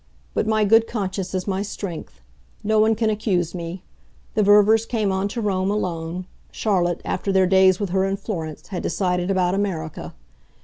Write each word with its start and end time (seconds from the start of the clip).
But 0.33 0.47
my 0.47 0.65
good 0.65 0.87
conscience 0.87 1.35
is 1.35 1.45
my 1.47 1.61
strength; 1.61 2.21
no 2.63 2.79
one 2.79 2.95
can 2.95 3.11
accuse 3.11 3.53
me. 3.53 3.83
The 4.33 4.41
Ververs 4.41 4.87
came 4.87 5.11
on 5.11 5.27
to 5.27 5.41
Rome 5.41 5.69
alone 5.69 6.25
Charlotte, 6.51 7.01
after 7.05 7.31
their 7.31 7.45
days 7.45 7.79
with 7.79 7.91
her 7.91 8.03
in 8.05 8.17
Florence, 8.17 8.69
had 8.69 8.81
decided 8.81 9.29
about 9.29 9.53
America. 9.53 10.15